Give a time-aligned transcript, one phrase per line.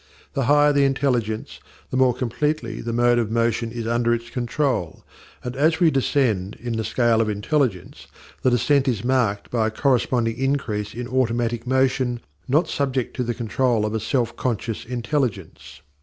[0.33, 1.59] The higher the intelligence,
[1.91, 5.05] the more completely the mode of motion is under its control:
[5.43, 8.07] and as we descend in the scale of intelligence,
[8.41, 13.35] the descent is marked by a corresponding increase in automatic motion not subject to the
[13.35, 15.81] control of a self conscious intelligence.